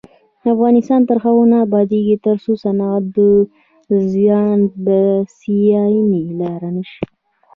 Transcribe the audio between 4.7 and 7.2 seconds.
بسیاینې لاره نشي.